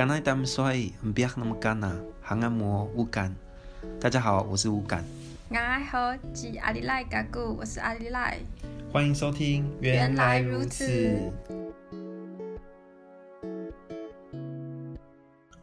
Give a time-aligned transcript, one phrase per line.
[0.00, 0.72] 刚来他们说，
[1.14, 3.36] 不要那么干呐，还按摩乌干。
[4.00, 5.04] 大家好，我是乌干。
[5.50, 5.54] 我
[5.90, 8.38] 好，是阿里赖嘎古，我是阿里赖。
[8.90, 11.30] 欢迎收听，原来如此。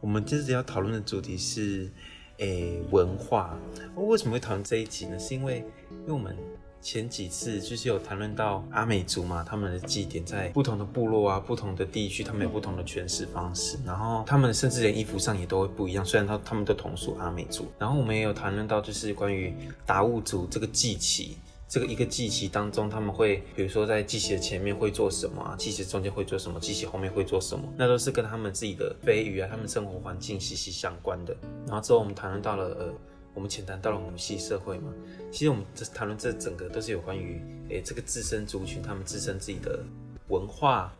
[0.00, 1.90] 我们这次要讨论的主题是，
[2.36, 3.58] 诶、欸，文化。
[3.96, 5.18] 我为什么会讨论这一集呢？
[5.18, 6.36] 是因为，因为我们。
[6.80, 13.78] 前几次就是有谈论到阿美族嘛，他们的祭典在不同的部落啊、不同的地区，他们有不同的诠释方式。
[13.84, 17.66] 然后他们甚至连衣服上也都会不一样，虽然他他们都同属阿美族。
[17.78, 19.52] 然后我们也有谈论到，就是关于
[19.84, 21.36] 达悟族这个祭旗，
[21.68, 31.36] 这个一个祭旗当中，他们会比如说在祭旗的前面会做什么啊，祭旗中间会做什么，祭旗后面会做什么，那都是跟他们自己的飞鱼啊、他们生活环境息息相关的。
[31.66, 32.94] 然后之后我们谈论到了呃。
[33.38, 34.92] 我们浅谈到了母系社会嘛，
[35.30, 39.78] 其实我们这谈论这整个都是有关于诶、欸、这个自身族群他们自身自己的
[40.26, 40.92] 文化，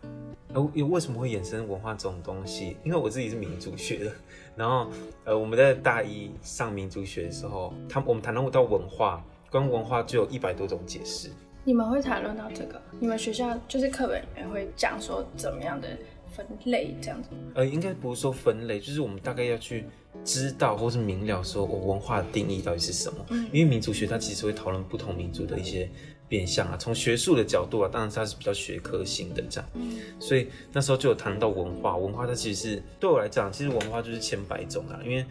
[0.54, 2.76] 呃，又为什么会衍生文化这种东西？
[2.84, 4.12] 因为我自己是民族学的，
[4.54, 4.88] 然后
[5.24, 11.28] 呃我们在大一上民族学的时候，他我们谈论到文化，关文化就有一百多种解释。
[11.64, 12.80] 你们会谈论到这个？
[13.00, 15.88] 你们学校就是课本里面会讲说怎么样的
[16.34, 17.30] 分类这样子？
[17.54, 19.84] 呃，应该不是说分类，就是我们大概要去。
[20.24, 23.24] 知道或是明了说，我文化的定义到底是什么？
[23.28, 25.88] 嗯，因为民族学它其实会讨论不同民族的一些
[26.26, 29.70] 变相啊，从学术的角度啊，当然它是比较学科性的这样。
[29.74, 35.24] 嗯，所以那时候就有谈到文化，文化它其实是对我来讲，其实文化就是千百种啊，因为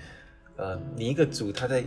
[0.55, 1.83] 呃，你一个族它在。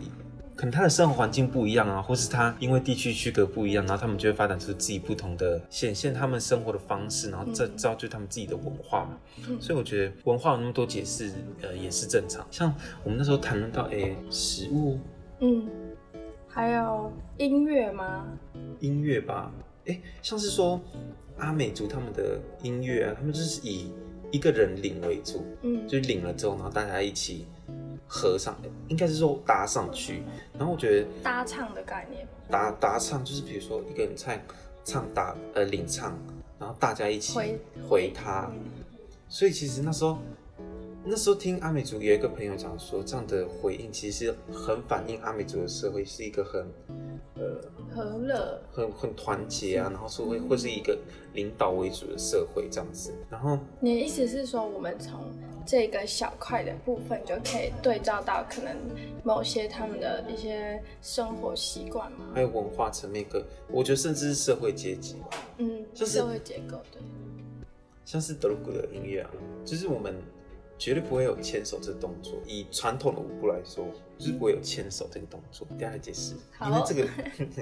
[0.60, 9.18] 可能他的生活环境不一样啊，或是他因为地区区隔不一样，然后他们就会发展出自己不同的显现他们生活的方式，然后这造就他们自己的文化嘛。
[9.48, 12.46] 嗯、所以我觉得文化有那么多解释，呃，也是正常。
[12.50, 14.98] 像我们那时候谈论到，哎、欸，食物，
[15.40, 15.66] 嗯，
[16.46, 18.26] 还有音乐吗？
[18.80, 19.50] 音乐吧，
[19.86, 20.78] 哎、欸，像是说
[21.38, 23.90] 阿美族他们的音乐啊，他们就是以
[24.30, 27.46] 一个人领为主，嗯，就领了之后，然后大家一起。
[28.12, 28.56] 合上，
[28.88, 30.24] 应该是说搭上去，
[30.58, 34.36] 然后我觉得搭唱的概念，搭搭唱就是比如说一个人唱
[34.84, 36.18] 唱搭呃领唱，
[36.58, 38.50] 然后大家一起回回他，
[39.28, 40.18] 所以其实那时候
[41.04, 46.66] 那时候听阿美族有一个朋友讲说，这样的回应其实很反映阿美族的社会是一个很。
[47.36, 47.58] 呃，
[47.94, 50.98] 和乐，很很团结啊，然后社会会是一个
[51.32, 53.14] 领导为主的社会这样子。
[53.30, 55.18] 然后你的意思是说，我们从
[55.64, 58.76] 这个小块的部分就可以对照到可能
[59.24, 62.26] 某些他们的一些生活习惯吗？
[62.34, 65.16] 还有文化层面，跟我觉得甚至是社会阶级。
[65.56, 67.00] 嗯，就是社会结构对。
[68.04, 69.30] 像是德鲁古的音乐啊，
[69.64, 70.14] 就是我们。
[70.80, 72.40] 绝对不会有牵手这个动作。
[72.46, 73.86] 以传统的舞步来说，
[74.18, 75.66] 就是不会有牵手这个动作。
[75.68, 77.06] 等下来解释，因为这个，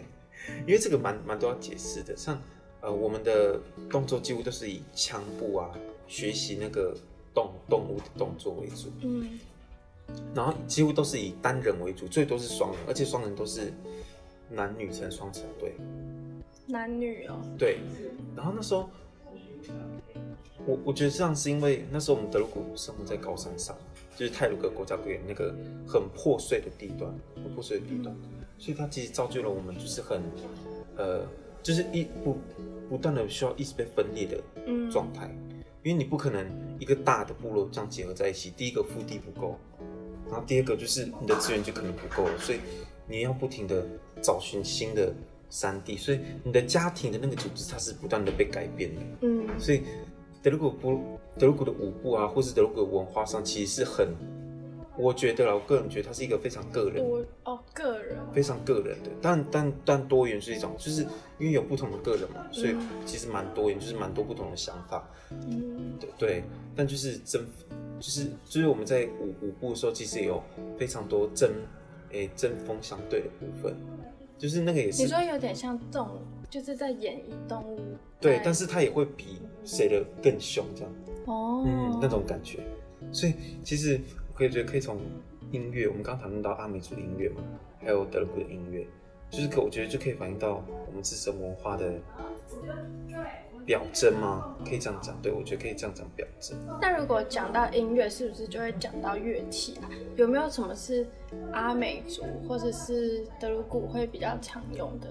[0.64, 2.16] 因为这个蛮蛮多要解释的。
[2.16, 2.40] 像
[2.80, 5.68] 呃，我们的动作几乎都是以枪步啊，
[6.06, 6.96] 学习那个
[7.34, 8.92] 动动物的动作为主。
[9.00, 9.40] 嗯。
[10.32, 13.72] 然后几乎都是以单人为主，最多是双人，而且双人都是
[14.48, 15.74] 男女成双成对。
[16.68, 17.42] 男女哦。
[17.58, 17.78] 对。
[18.36, 18.88] 然后那时候。
[20.68, 23.74] 我我觉得这样是因为那时候我们德鲁古生活在高山上，
[24.14, 25.54] 就是泰鲁格国家公园那个
[25.86, 28.14] 很破碎的地段，很破碎的地段，
[28.58, 30.20] 所以它其实造就了我们就是很，
[30.98, 31.26] 呃，
[31.62, 32.36] 就是一不
[32.90, 34.38] 不断的需要一直被分裂的
[34.92, 35.34] 状态，
[35.82, 36.46] 因为你不可能
[36.78, 39.58] 一个大的部落这样结合在一起，第一个腹地不够，
[40.30, 42.58] 然后第二个就是你的资源就可能不够了，所以
[43.08, 43.86] 你要不停的
[44.22, 45.14] 找寻新的
[45.48, 49.80] 山地，所以你的家庭的那个组织它是不断的被改变的，嗯，所以。
[50.48, 54.08] 德鲁古不，德鲁古的舞步啊，或是德鲁古的文化上，其实是很，
[54.96, 57.04] 我觉得啦，我个人觉得它是一个非常个人，
[57.44, 61.02] 哦，个人，非常个人的，但但但多元是一种，就是
[61.38, 66.44] 因为有不同的个人嘛，所以其实蛮多元，就是蛮多不同的想法，嗯，对对，
[66.74, 67.44] 但就是真，
[68.00, 70.42] 就是就是我们在舞舞步的时候，其实也有
[70.78, 71.50] 非常多针，
[72.12, 73.76] 诶针锋相对的部分，
[74.38, 76.20] 就是那个也是，你说有点像这种。
[76.50, 77.78] 就是在演绎动物，
[78.18, 80.90] 对，但是它也会比谁的更凶，这样，
[81.26, 82.60] 哦，嗯，那种感觉，
[83.12, 84.00] 所以其实
[84.32, 84.98] 我可以觉得可以从
[85.52, 87.42] 音乐，我们刚刚谈论到阿美族的音乐嘛，
[87.80, 88.86] 还有德国的音乐，
[89.28, 92.00] 就是可我觉得就可以反映到我们自身文化的
[93.68, 94.56] 表征吗？
[94.64, 96.56] 可以这样讲，对，我觉得可以这样讲表征。
[96.80, 99.90] 那如果讲到音乐，是不是就会讲到乐器啊？
[100.16, 101.06] 有没有什么是
[101.52, 105.08] 阿美族或者是德鲁古会比较常用的？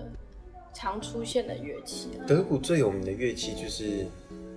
[0.74, 4.06] 常出现的乐器，德古最有名的乐器就是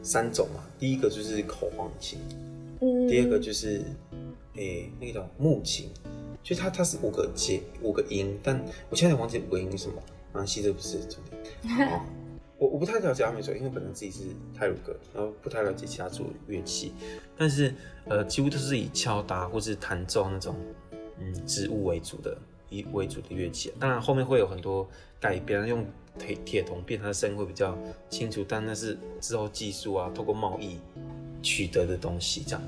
[0.02, 0.64] 三种嘛。
[0.78, 2.18] 第一个就是口簧琴，
[2.80, 3.82] 嗯，第二个就是
[4.56, 5.90] 诶、欸、那个叫木琴，
[6.42, 8.58] 就它它是五个节五个音，但
[8.88, 9.94] 我现在忘记五个音是什么。
[10.32, 11.90] 啊，其实不是重点。
[12.60, 14.18] 我我不太了解阿美族，因为本身自己是
[14.54, 16.92] 泰鲁格，然后不太了解其他族乐器，
[17.34, 17.74] 但是
[18.04, 20.54] 呃，几乎都是以敲打或是弹奏那种
[21.18, 22.36] 嗯织物为主的
[22.68, 23.72] 以为主的乐器。
[23.80, 24.86] 当然后面会有很多
[25.18, 25.86] 改编，用
[26.18, 27.78] 铁铁铜变它的声音会比较
[28.10, 30.78] 清楚，但那是之后技术啊，透过贸易
[31.40, 32.62] 取得的东西这样。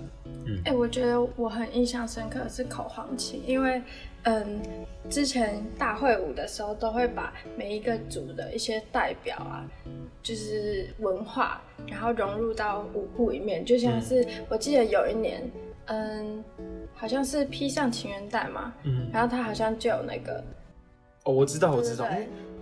[0.46, 3.82] 嗯，哎、欸，我觉得我很印象深刻的是口簧琴，因为。
[4.24, 4.62] 嗯，
[5.10, 9.68] 之前大会舞的时候，都会把每一个组的一些代表啊，
[10.22, 13.64] 就是文化，然后融入到舞步里面。
[13.64, 15.50] 就像是我记得有一年，
[15.86, 16.44] 嗯，
[16.94, 20.44] 好像是披上情缘带嘛，嗯，然后他好像就有那个，
[21.24, 22.08] 哦，我知道，我知道，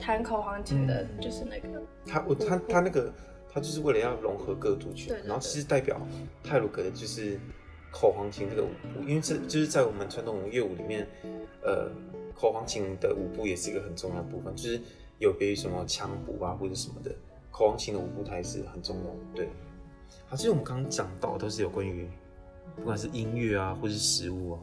[0.01, 3.13] 弹口簧琴的，就是那个，他我他他那个，
[3.53, 6.01] 他就是为了要融合各族群，然后其实代表
[6.43, 7.39] 泰鲁格的就是。
[7.91, 11.07] 口簧琴这个舞步，因为这就是在我们传统乐舞里面，
[11.63, 11.91] 呃，
[12.35, 14.81] 口簧琴的舞步也是一个很重要的部分，就是
[15.19, 17.11] 有别于什么腔步啊或者什么的，
[17.51, 19.11] 口簧琴的舞步它也是很重要。
[19.35, 19.49] 对，
[20.27, 22.09] 好，其实我们刚刚讲到都是有关于，
[22.77, 24.61] 不管是音乐啊，或是食物啊，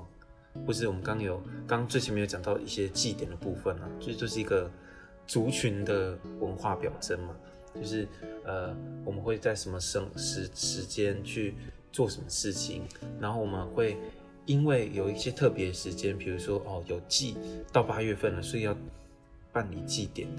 [0.65, 4.71] 或是我们刚有刚最前面有讲到一些祭典的部分啊，就是这是一个
[5.27, 7.35] 族群的文化表征嘛，
[7.75, 8.07] 就是
[8.45, 11.56] 呃，我们会在什么生时时间去。
[11.98, 12.84] 做什么事情，
[13.20, 13.98] 然后我们会
[14.46, 17.36] 因为有一些特别的时间，比如说哦，有祭
[17.74, 18.78] 到八月份了，所以要
[19.52, 20.30] 办理祭典，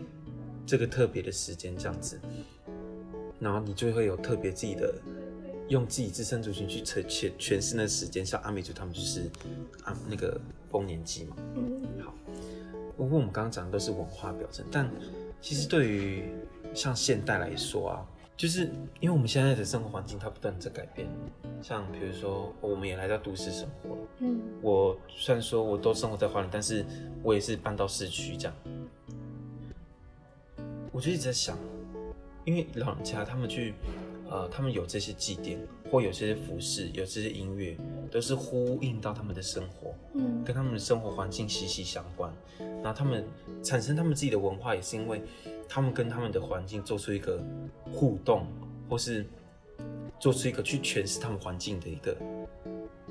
[0.65, 2.21] 这个特别的时间这样子，
[3.41, 4.95] 然后你就会有特别自己的
[5.67, 9.23] 用自己自身族群去诠诠诠释那个时间，像阿美族他们就是
[9.83, 10.41] 啊那个
[10.71, 11.37] 丰年祭嘛。
[11.57, 12.15] 嗯，好。
[12.97, 14.89] 不过我们刚刚讲的都是文化表征，但
[15.43, 16.23] 其实对于
[16.73, 18.07] 像现代来说啊。
[18.39, 18.71] 就是
[19.01, 21.09] 因为我们现在的生活环境它不断在改变，
[21.61, 24.03] 像比如说我们也来到都市生活了。
[24.21, 26.87] 嗯，我虽然说我都生活在花莲，但是
[27.25, 28.57] 我也是搬到市区这样。
[30.93, 31.59] 我就一直在想，
[32.45, 33.75] 因为老人家他们去，
[34.31, 35.59] 呃，他们有这些祭典，
[35.91, 37.77] 或有这些服饰，有这些音乐，
[38.11, 42.33] 都是呼应到他们的生活，嗯，跟他们的生活环境息息相关。
[42.59, 43.25] 然后他们
[43.63, 45.23] 产生他们自己的文化，也是因为。
[45.71, 47.45] 他们跟他们的环境做出一个
[47.93, 48.47] 互动，
[48.89, 49.27] 或是
[50.19, 52.17] 做出一个去诠释他们环境的一个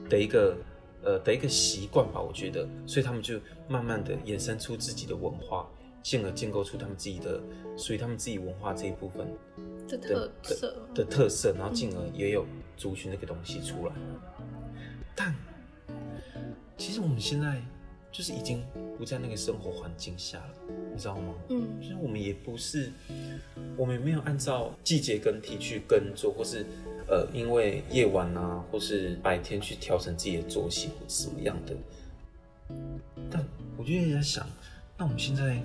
[0.10, 0.58] 的一个
[1.04, 5.70] 呃的一个习惯吧，我觉得，所以他们就慢慢的衍生出自己的文化，
[6.02, 7.40] 进而建构出他们自己的
[7.78, 9.28] 属于他们自己文化这一部分
[9.88, 12.46] 的特色的，的特色，然后进而也有
[12.76, 13.94] 族群那个东西出来。
[15.16, 15.34] 但
[16.78, 17.62] 其实我们现在。
[18.10, 18.64] 就是已经
[18.98, 20.54] 不在那个生活环境下了，
[20.92, 21.36] 你知道吗？
[21.50, 22.92] 嗯，其实我们也不是，
[23.76, 26.66] 我们也没有按照季节更替去耕作，或是
[27.08, 31.76] 呃，因为夜晚啊，或是白天去调整自己的作息或什么样的。
[33.30, 33.46] 但
[33.78, 34.48] 我就在想，
[34.98, 35.62] 那我们现在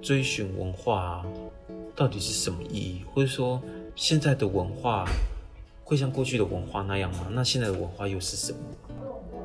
[0.00, 1.26] 追寻文化
[1.94, 3.02] 到底是什么意义？
[3.12, 3.60] 或者说，
[3.94, 5.04] 现在的文化
[5.84, 7.28] 会像过去的文化那样吗？
[7.32, 8.58] 那现在的文化又是什么？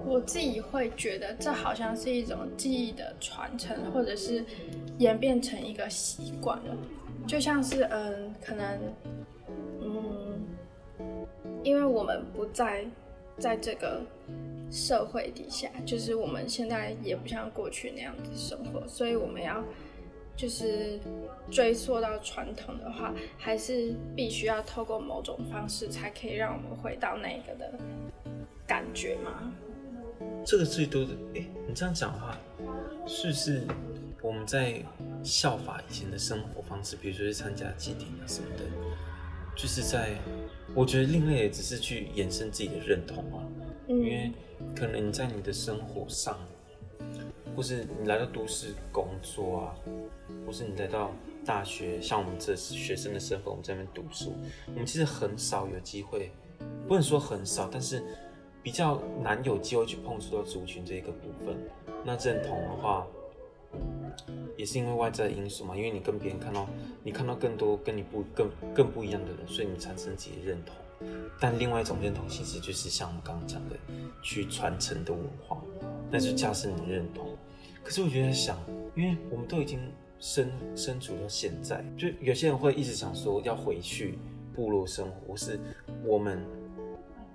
[0.06, 4.45] 我自己会觉得，这好像是一种记忆的传承，或者是
[5.00, 6.77] 演变成一个习惯了。
[7.27, 8.80] 就像是，嗯，可能，
[9.81, 10.45] 嗯，
[11.63, 12.86] 因为我们不在
[13.39, 14.00] 在这个
[14.71, 19.63] 社会底下，就是我们现在也不像过去那样子生活，所以我们要
[20.35, 20.99] 就是
[21.49, 27.73] 追溯到传统的话，还是必须要透过某种方式，才可以让我们回到那个的
[28.67, 29.51] 感觉吗？
[30.45, 32.38] 这个最多的，哎，你这样讲的话，
[33.07, 33.63] 是不是
[34.21, 34.81] 我们在
[35.24, 36.95] 效法以前的生活方式？
[36.95, 38.63] 比如说去参加祭典啊什么的，
[39.55, 40.15] 就是在，
[40.74, 43.43] 我觉得另类也只是去延伸自己的认同啊。
[43.88, 44.31] 嗯，因为
[44.75, 46.38] 可能你在你的生活上，
[47.55, 49.75] 或是你来到都市工作啊，
[50.45, 51.12] 或是你来到
[51.45, 54.33] 大学，像我们这学生的身份，我们在那边读书，
[54.67, 56.31] 我们其实很少有机会，
[56.88, 58.03] 不能说很少，但是。
[58.65, 61.55] 比较难有机会去碰触到族群这一个部分，
[62.03, 63.05] 那认同的话，
[64.57, 66.67] 也是因为外在因素嘛，因为你跟别人看到，
[67.03, 70.75] 你看到更多跟你不更更不一样的人，所以你产生自己的认同。
[71.39, 73.75] 但另外一种认同其实就是像我们刚刚讲的，
[74.21, 75.61] 去传承的文化，
[76.11, 77.35] 那就加深你的认同。
[77.83, 78.57] 可是我觉得想，
[78.95, 79.79] 因为我们都已经
[80.19, 84.17] 身身处到现在，就有些人会一直想说要回去
[84.53, 85.59] 部落生活，是
[86.03, 86.43] 我们。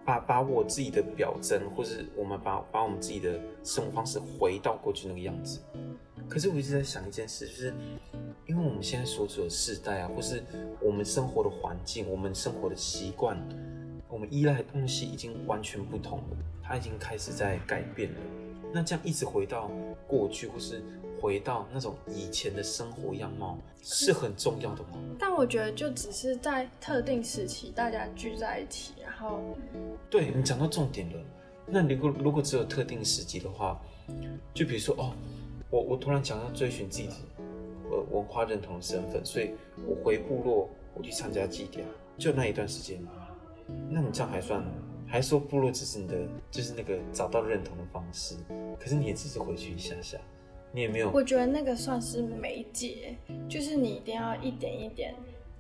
[0.03, 5.61] 把把我自己的表征，或是我们把把我们自己的生活方式回到过去那个样子。
[6.31, 7.75] 可是我一直在想一件事，就是
[8.47, 10.43] 因为我们现在所处的世代啊，或是
[10.81, 13.37] 我们生活的环境，我们生活的习惯，
[14.09, 18.21] 我们依赖的东西已经完全不同了，它已经开始在改变了。
[18.73, 19.69] 那这样一直回到
[20.07, 20.81] 过去，或是
[21.21, 24.91] 回到那种以前的生活样貌是很重要的吗？
[25.19, 29.41] 但我觉得就只是在特定时期大家聚在一起，然后，
[30.09, 31.21] 对，你讲到重点了。
[31.67, 33.81] 那如果如果只有特定时期的话，
[34.55, 35.13] 就比如说哦，
[35.71, 37.15] 我我突然想要追寻自己的
[37.91, 39.53] 呃文化认同的身份，所以
[39.87, 41.87] 我回部落，我去参加祭典，
[42.19, 43.01] 就那一段时间，
[43.89, 44.63] 那你这样还算？
[45.07, 46.15] 还说部落只是你的，
[46.53, 48.37] 就是那个找到认同的方式，
[48.79, 50.17] 可是你也只是回去一下下，
[50.71, 51.11] 你也没有。
[51.11, 53.17] 我觉得那个算是媒介，
[53.49, 55.13] 就是你一定要一点一点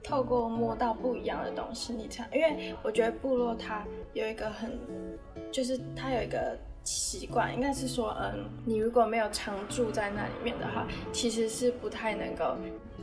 [0.04, 2.28] 透过摸到不一样的东西，你才。
[2.32, 4.78] 因为我觉得部落它有一个很，
[5.50, 12.56] 就是它有一个习惯，应该是说，嗯，你如果没有常住在那里面的话，其实是不太能够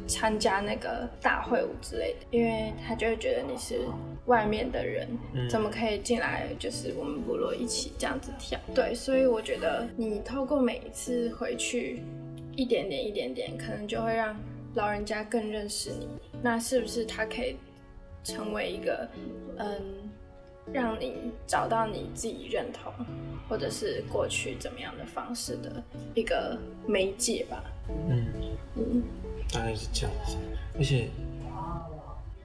[0.08, 3.82] 参加那个大会舞之类的，因为他就会觉得你是。
[4.28, 5.08] 外面的人
[5.50, 6.48] 怎么可以进来？
[6.60, 12.04] 就是我们部落一起这样子跳，对，所以我觉得你透过每一次回去，
[12.54, 14.38] 一点点一点点，可能就会让
[14.76, 16.10] 老人家更认识你。
[16.42, 17.56] 那是不是他可以
[18.22, 19.08] 成为一个，
[19.60, 20.07] 嗯，
[20.74, 22.92] 让你找到你自己认同，
[23.50, 25.84] 或者是过去怎么样的方式的
[26.16, 26.58] 一个
[26.88, 27.64] 媒介吧？
[27.90, 28.26] 嗯
[28.76, 29.04] 嗯，
[29.54, 30.38] 大概是这样子，
[30.78, 31.10] 而且。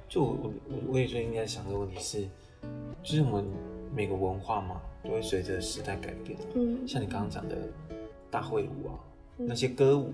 [0.09, 0.53] 就我我
[0.89, 2.29] 我也最近在想的问题是，
[3.03, 3.47] 就是我们
[3.97, 6.39] 每个文化嘛，都会随着时代改变。
[6.55, 7.57] 嗯，像你刚刚讲的
[8.31, 8.93] 大会舞啊，
[9.39, 10.13] 嗯、那些歌舞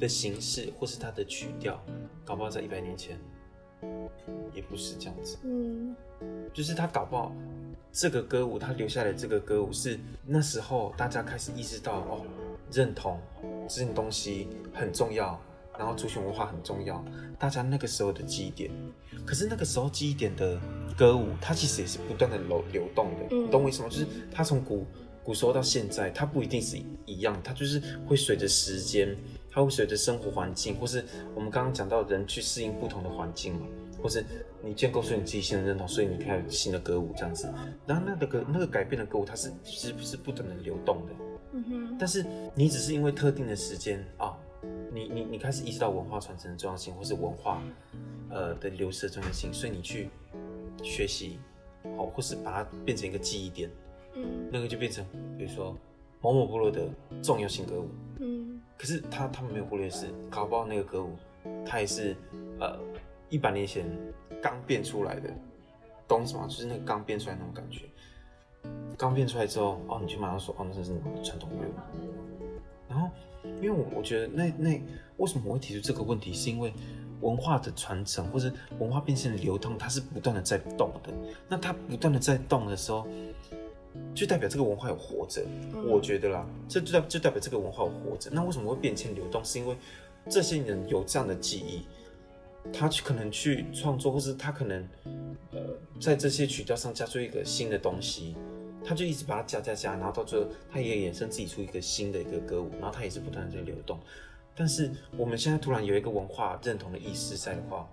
[0.00, 1.80] 的形式或是它的曲调，
[2.24, 3.16] 搞不好在一百年前
[4.54, 5.38] 也不是这样子。
[5.42, 5.94] 嗯，
[6.52, 7.32] 就是他搞不好
[7.92, 12.22] 这个歌舞，他留下来这个歌舞是那时候大家开始意识到哦，
[12.72, 13.18] 认同
[13.68, 15.40] 这件东西很重要。
[15.78, 17.02] 然后族群文化很重要，
[17.38, 18.70] 大家那个时候的记忆点，
[19.24, 20.60] 可是那个时候记忆点的
[20.94, 23.88] 歌舞，它其实也是不断的流流动的，嗯、懂我意思吗？
[23.88, 24.84] 就是它从古
[25.24, 29.16] 古时候到现在，它不一定是一样，它就是会随着时间，
[29.50, 31.04] 它会随着生活环境，或是
[31.34, 33.66] 我们刚刚讲到人去适应不同的环境嘛，
[34.02, 34.24] 或是
[34.62, 37.52] 你建构出你自己新的认同，所以你开始新的歌舞这样子。
[37.86, 41.12] 然后那个歌那个改变的歌舞，它是是不是不断的流动的？
[41.52, 41.96] 嗯哼。
[41.98, 44.36] 但是你只是因为特定的时间啊。
[44.92, 47.62] 你你你开始意识到文化传承的重要性，或是文化，
[48.28, 50.10] 呃的流失的重要性，所以你去
[50.82, 51.38] 学习，
[51.96, 53.70] 好，或是把它变成一个记忆点，
[54.16, 55.02] 嗯，那个就变成，
[55.38, 55.74] 比如说
[56.20, 56.86] 某某部落的
[57.22, 57.88] 重要性歌舞，
[58.18, 58.39] 嗯，
[58.80, 61.14] 可是他他们没有忽略是，搞不好那个歌舞，
[61.66, 62.16] 它也是
[62.58, 62.80] 呃
[63.28, 63.84] 一百年前
[64.40, 65.28] 刚变出来的，
[66.08, 66.46] 懂什么？
[66.48, 67.82] 就是那个刚变出来那种感觉，
[68.96, 72.08] 刚变出来之后，哦，你就马上说，哦，那是传统乐舞，
[72.88, 73.10] 然后。
[73.42, 74.82] 因为我我觉得那那
[75.16, 76.70] 为什么我会提出这个问题，是因为
[77.22, 81.10] 文化的传承或者文化变迁的流通，它是不断的在动的。
[81.48, 83.06] 那它不断的在动的时候，
[84.14, 85.44] 就代表这个文化有活着。
[85.86, 88.30] 我觉得啦，这就代就代表这个文化有活着。
[88.32, 89.44] 那为什么会变迁流动？
[89.44, 89.76] 是因为
[90.28, 91.82] 这些人有这样的记忆，
[92.72, 94.86] 他去可能去创作，或是他可能
[95.52, 95.60] 呃
[96.00, 98.36] 在这些曲调上加出一个新的东西。
[98.82, 104.00] 他就一直把它加加加，然后到最后，他也衍生自己出一个新的一个歌舞，然后他也是不断的在流动。
[104.56, 107.86] 但是我们现在突然有一个文化认同的意识在的话，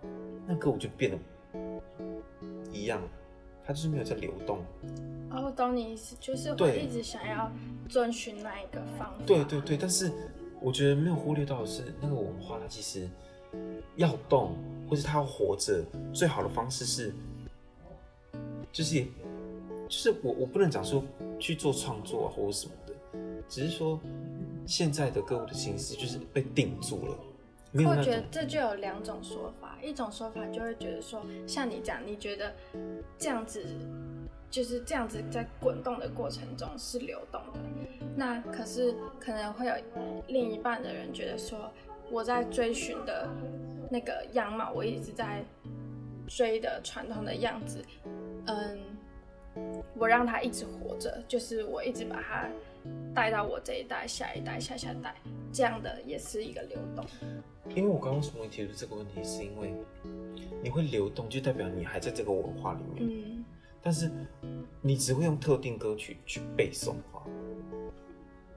[0.48, 1.18] 那歌舞就变得
[2.72, 3.02] 一样，
[3.66, 4.60] 它就是没有在流动。
[5.38, 7.52] 哦，我懂你意思，就是会一直想要
[7.88, 9.24] 遵循那一个方法。
[9.26, 10.12] 对对对，但是
[10.60, 13.08] 我觉得没有忽略到的是，那个文化它其实
[13.96, 14.56] 要动，
[14.90, 17.14] 或是它要活着，最好的方式是，
[18.72, 19.06] 就是。
[19.90, 21.02] 就是我，我不能讲说
[21.40, 22.94] 去做创作啊，或者什么的，
[23.48, 23.98] 只是说
[24.66, 27.18] 现在的歌舞的形式就是被定住了。
[27.74, 32.54] 我觉得这就有两种说法，一种说法就会觉得说，像你讲，你觉得
[33.18, 33.66] 这样子
[34.50, 37.60] 就是这样子在滚动的过程中是流动的，
[38.16, 39.74] 那可是可能会有
[40.28, 41.72] 另一半的人觉得说，
[42.10, 43.30] 我在追寻的
[43.90, 45.44] 那个样貌，我一直在
[46.28, 47.84] 追的传统的样子，
[48.46, 48.80] 嗯。
[49.98, 52.48] 我让他一直活着，就是我一直把他
[53.14, 55.16] 带到我这一代、下一代、下下代，
[55.52, 57.06] 这样的也是一个流动。
[57.76, 59.74] 因为我刚刚为什么会提出这个问题，是因为
[60.64, 63.10] 你会流动，就代表你还在这个文化里面。
[63.10, 63.46] 嗯。
[63.82, 64.12] 但是
[64.82, 67.24] 你只会用特定歌曲去背诵的话，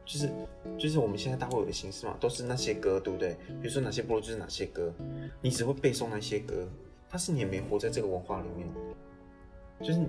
[0.04, 0.28] 就是
[0.76, 3.36] 就是我们现在大会有的形式嘛，都是那些歌，对不对？
[3.60, 4.92] 比如说哪些部落就是哪些歌，
[5.40, 6.68] 你只会背诵那些歌，
[7.08, 8.68] 但是你也没活在这个文化里面。
[9.82, 10.08] 就是你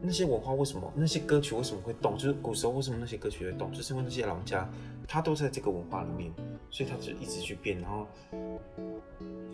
[0.00, 2.16] 那些文化为什么那些歌曲为什么会动？
[2.16, 3.70] 就是古时候为什么那些歌曲会动？
[3.72, 4.68] 就是因为那些老人家
[5.06, 6.32] 他都在这个文化里面，
[6.70, 8.06] 所以他就一直去变，然后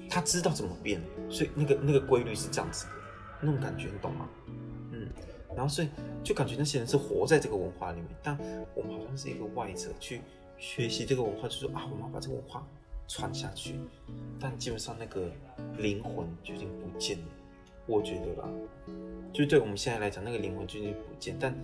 [0.08, 2.92] 他知道怎么变，所以那个那个规律是这样子的，
[3.42, 4.28] 那种感觉你懂吗？
[4.92, 5.08] 嗯，
[5.54, 5.88] 然后所以
[6.25, 8.38] 就感觉那些人是活在这个文化里面，但
[8.75, 10.22] 我们好像是一个外者去
[10.56, 12.66] 学习这个文化，就说啊，我们要把这个文化
[13.06, 13.75] 传下去，
[14.40, 15.30] 但基本上那个
[15.76, 17.25] 灵魂就已经不见了。
[17.87, 18.48] 我觉得啦，
[19.32, 21.37] 就对我们现在来讲，那个灵魂就已经不见。
[21.38, 21.54] 但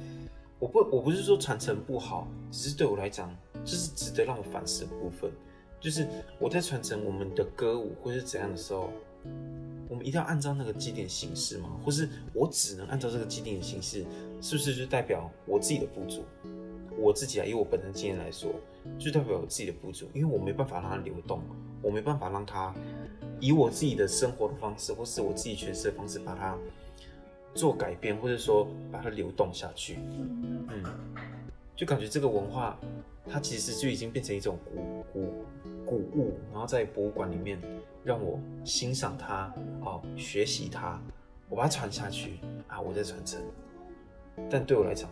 [0.58, 5.30] 我不，我不是说传承不好，只是对我来讲，这是值得让我反思的部分。
[5.80, 6.06] 就是
[6.38, 8.90] 我在传承我们的歌舞或是怎样的时候，
[9.88, 11.68] 我们一定要按照那个祭典形式吗？
[11.84, 14.04] 或是我只能按照这个祭典的形式，
[14.40, 16.22] 是不是就代表我自己的不足？
[16.96, 18.52] 我自己啊，以我本身经验来说，
[18.98, 21.42] 就代表我自己的不足，因为我没办法让它流动，
[21.82, 22.72] 我没办法让它
[23.40, 26.56] 以我自己的生活的方式，或是我自己诠释的方式，把它
[27.54, 29.98] 做改变，或者说把它流动下去。
[30.68, 30.82] 嗯，
[31.76, 32.78] 就感觉这个文化，
[33.28, 35.44] 它其实就已经变成一种古古。
[35.86, 37.60] 古物，然后在博物馆里面
[38.02, 40.98] 让我欣赏它，哦，学习它，
[41.50, 43.38] 我把它传下去啊，我在传承。
[44.50, 45.10] 但对我来讲，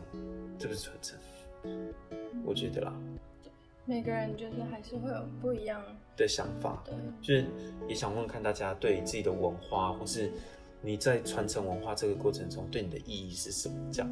[0.58, 1.18] 这不是传承，
[2.42, 2.92] 我觉得啦。
[3.84, 5.78] 每个人就是还是会有不一样
[6.16, 7.44] 的想法，对，就是
[7.86, 10.32] 也想问看大家对自己的文化，或是
[10.82, 13.74] 你在传承文化这个过程中对你的意义是什么？
[13.92, 14.10] 这样。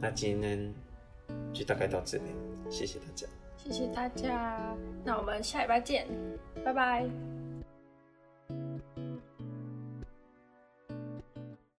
[0.00, 0.72] 那今天
[1.52, 2.24] 就大概到这里，
[2.70, 3.26] 谢谢大家。
[3.56, 6.06] 谢谢大家，那我们下礼拜见，
[6.64, 7.35] 拜拜。